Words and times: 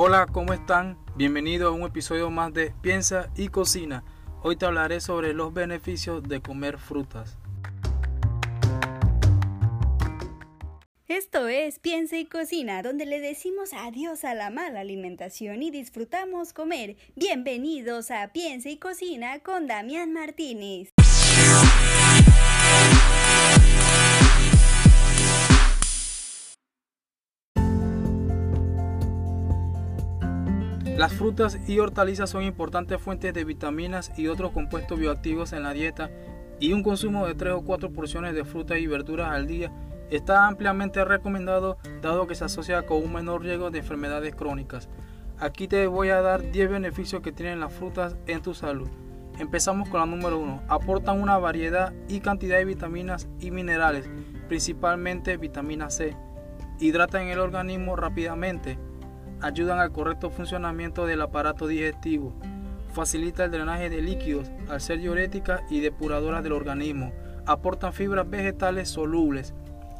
Hola, 0.00 0.26
¿cómo 0.30 0.52
están? 0.52 0.96
Bienvenido 1.16 1.66
a 1.66 1.72
un 1.72 1.82
episodio 1.82 2.30
más 2.30 2.54
de 2.54 2.72
Piensa 2.82 3.30
y 3.34 3.48
Cocina. 3.48 4.04
Hoy 4.44 4.54
te 4.54 4.64
hablaré 4.64 5.00
sobre 5.00 5.34
los 5.34 5.52
beneficios 5.52 6.22
de 6.22 6.40
comer 6.40 6.78
frutas. 6.78 7.36
Esto 11.08 11.48
es 11.48 11.80
Piensa 11.80 12.16
y 12.16 12.26
Cocina, 12.26 12.80
donde 12.84 13.06
le 13.06 13.18
decimos 13.18 13.72
adiós 13.72 14.24
a 14.24 14.34
la 14.34 14.50
mala 14.50 14.78
alimentación 14.78 15.64
y 15.64 15.72
disfrutamos 15.72 16.52
comer. 16.52 16.96
Bienvenidos 17.16 18.12
a 18.12 18.28
Piensa 18.28 18.68
y 18.68 18.76
Cocina 18.76 19.40
con 19.40 19.66
Damián 19.66 20.12
Martínez. 20.12 20.92
Las 30.98 31.12
frutas 31.12 31.60
y 31.68 31.78
hortalizas 31.78 32.28
son 32.28 32.42
importantes 32.42 33.00
fuentes 33.00 33.32
de 33.32 33.44
vitaminas 33.44 34.10
y 34.16 34.26
otros 34.26 34.50
compuestos 34.50 34.98
bioactivos 34.98 35.52
en 35.52 35.62
la 35.62 35.72
dieta 35.72 36.10
y 36.58 36.72
un 36.72 36.82
consumo 36.82 37.24
de 37.24 37.36
3 37.36 37.52
o 37.52 37.60
4 37.62 37.92
porciones 37.92 38.34
de 38.34 38.44
frutas 38.44 38.80
y 38.80 38.88
verduras 38.88 39.30
al 39.30 39.46
día 39.46 39.70
está 40.10 40.48
ampliamente 40.48 41.04
recomendado 41.04 41.78
dado 42.02 42.26
que 42.26 42.34
se 42.34 42.46
asocia 42.46 42.84
con 42.84 43.00
un 43.00 43.12
menor 43.12 43.42
riesgo 43.42 43.70
de 43.70 43.78
enfermedades 43.78 44.34
crónicas. 44.34 44.88
Aquí 45.38 45.68
te 45.68 45.86
voy 45.86 46.08
a 46.08 46.20
dar 46.20 46.50
10 46.50 46.68
beneficios 46.68 47.22
que 47.22 47.30
tienen 47.30 47.60
las 47.60 47.72
frutas 47.72 48.16
en 48.26 48.42
tu 48.42 48.52
salud. 48.52 48.88
Empezamos 49.38 49.88
con 49.88 50.00
la 50.00 50.06
número 50.06 50.36
1. 50.40 50.62
Aportan 50.66 51.22
una 51.22 51.38
variedad 51.38 51.92
y 52.08 52.18
cantidad 52.18 52.58
de 52.58 52.64
vitaminas 52.64 53.28
y 53.38 53.52
minerales, 53.52 54.10
principalmente 54.48 55.36
vitamina 55.36 55.90
C. 55.90 56.16
Hidratan 56.80 57.28
el 57.28 57.38
organismo 57.38 57.94
rápidamente 57.94 58.78
ayudan 59.40 59.78
al 59.78 59.92
correcto 59.92 60.30
funcionamiento 60.30 61.06
del 61.06 61.20
aparato 61.20 61.66
digestivo, 61.66 62.32
facilita 62.92 63.44
el 63.44 63.50
drenaje 63.50 63.90
de 63.90 64.02
líquidos 64.02 64.50
al 64.68 64.80
ser 64.80 64.98
diurética 64.98 65.62
y 65.70 65.80
depuradora 65.80 66.42
del 66.42 66.52
organismo, 66.52 67.12
aportan 67.46 67.92
fibras 67.92 68.28
vegetales 68.28 68.88
solubles, 68.88 69.54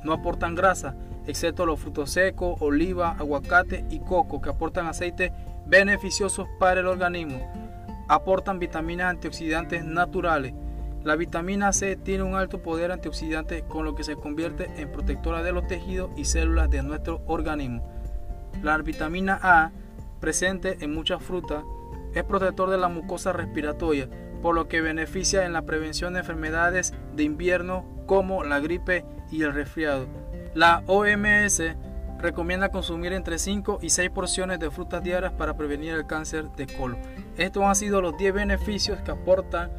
no 0.05 0.13
aportan 0.13 0.55
grasa, 0.55 0.95
excepto 1.27 1.67
los 1.67 1.81
frutos 1.81 2.11
secos, 2.11 2.61
oliva, 2.61 3.17
aguacate 3.19 3.85
y 3.91 4.01
coco, 4.01 4.41
que 4.41 4.51
aportan 4.51 4.87
aceites 4.87 5.33
beneficiosos 5.67 6.49
para 6.59 6.81
el 6.81 6.87
organismo, 6.87 7.41
aportan 8.09 8.59
vitaminas 8.59 9.11
antioxidantes 9.11 9.85
naturales. 9.85 10.55
La 11.05 11.15
vitamina 11.15 11.73
C 11.73 11.97
tiene 11.97 12.25
un 12.25 12.35
alto 12.35 12.63
poder 12.63 12.91
antioxidante 12.91 13.63
con 13.63 13.85
lo 13.85 13.95
que 13.95 14.05
se 14.05 14.17
convierte 14.17 14.71
en 14.77 14.91
protectora 14.91 15.43
de 15.43 15.53
los 15.53 15.67
tejidos 15.67 16.11
y 16.17 16.25
células 16.25 16.69
de 16.71 16.83
nuestro 16.83 17.23
organismo. 17.27 17.98
La 18.63 18.77
vitamina 18.79 19.39
A, 19.43 19.71
presente 20.21 20.79
en 20.81 20.95
muchas 20.95 21.23
frutas, 21.23 21.65
es 22.15 22.25
protector 22.25 22.71
de 22.71 22.79
la 22.79 22.89
mucosa 22.89 23.33
respiratoria, 23.33 24.09
por 24.43 24.55
lo 24.55 24.69
que 24.69 24.81
beneficia 24.81 25.45
en 25.45 25.53
la 25.53 25.63
prevención 25.63 26.13
de 26.13 26.21
enfermedades 26.21 26.95
de 27.15 27.25
invierno 27.25 27.85
como 28.07 28.45
la 28.45 28.61
gripe 28.61 29.05
y 29.31 29.43
el 29.43 29.53
resfriado. 29.53 30.07
La 30.55 30.83
OMS 30.87 31.63
recomienda 32.19 32.71
consumir 32.71 33.13
entre 33.13 33.39
5 33.39 33.79
y 33.83 33.91
6 33.91 34.11
porciones 34.11 34.59
de 34.59 34.71
frutas 34.71 35.03
diarias 35.03 35.33
para 35.33 35.57
prevenir 35.57 35.95
el 35.95 36.07
cáncer 36.07 36.51
de 36.57 36.67
colon. 36.67 36.99
Estos 37.37 37.63
han 37.63 37.77
sido 37.77 38.01
los 38.01 38.17
10 38.17 38.35
beneficios 38.35 39.01
que 39.03 39.11
aportan 39.11 39.71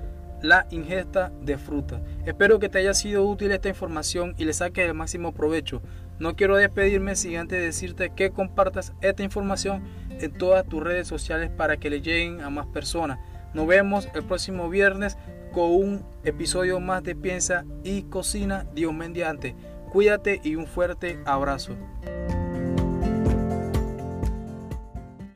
la 0.41 0.65
ingesta 0.71 1.31
de 1.41 1.57
fruta. 1.57 2.01
Espero 2.25 2.59
que 2.59 2.69
te 2.69 2.79
haya 2.79 2.93
sido 2.93 3.25
útil 3.25 3.51
esta 3.51 3.67
información 3.67 4.35
y 4.37 4.45
le 4.45 4.53
saques 4.53 4.87
el 4.87 4.93
máximo 4.93 5.33
provecho. 5.33 5.81
No 6.19 6.35
quiero 6.35 6.57
despedirme 6.57 7.15
sin 7.15 7.37
antes 7.37 7.61
decirte 7.61 8.11
que 8.13 8.31
compartas 8.31 8.93
esta 9.01 9.23
información 9.23 9.83
en 10.09 10.31
todas 10.31 10.67
tus 10.67 10.83
redes 10.83 11.07
sociales 11.07 11.49
para 11.49 11.77
que 11.77 11.89
le 11.89 12.01
lleguen 12.01 12.41
a 12.41 12.49
más 12.49 12.67
personas. 12.67 13.19
Nos 13.53 13.65
vemos 13.67 14.09
el 14.13 14.23
próximo 14.23 14.69
viernes 14.69 15.17
con 15.53 15.71
un 15.71 16.05
episodio 16.23 16.79
más 16.79 17.03
de 17.03 17.15
Piensa 17.15 17.65
y 17.83 18.03
Cocina 18.03 18.67
Dios 18.75 18.93
mediante. 18.93 19.55
Cuídate 19.91 20.39
y 20.43 20.55
un 20.55 20.67
fuerte 20.67 21.19
abrazo. 21.25 21.75